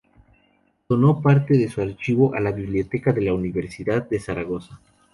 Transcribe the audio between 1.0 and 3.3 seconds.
parte de su archivo a la Biblioteca de